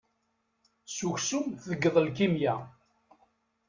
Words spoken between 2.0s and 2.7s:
lkimya.